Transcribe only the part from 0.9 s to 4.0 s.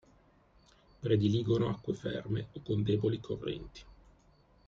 Prediligono acque ferme o con deboli correnti.